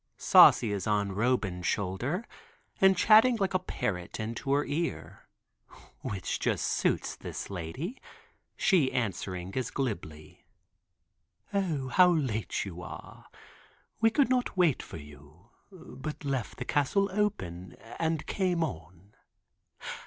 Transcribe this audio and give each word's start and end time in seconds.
Saucy 0.17 0.71
is 0.71 0.87
on 0.87 1.11
Roban's 1.11 1.67
shoulder, 1.67 2.25
and 2.79 2.97
chatting 2.97 3.35
like 3.35 3.53
a 3.53 3.59
parrot 3.59 4.19
into 4.19 4.51
her 4.51 4.65
ear, 4.65 5.27
which 6.01 6.39
just 6.39 6.65
suits 6.65 7.15
this 7.15 7.51
lady, 7.51 8.01
she 8.57 8.91
answering 8.91 9.53
as 9.55 9.69
glibly. 9.69 10.43
"O, 11.53 11.89
how 11.89 12.07
late 12.09 12.65
you 12.65 12.81
are! 12.81 13.27
We 13.99 14.09
could 14.09 14.31
not 14.31 14.57
wait 14.57 14.81
for 14.81 14.97
you, 14.97 15.51
but 15.71 16.25
left 16.25 16.57
the 16.57 16.65
castle 16.65 17.07
open 17.13 17.75
and 17.99 18.25
came 18.25 18.63
on. 18.63 19.13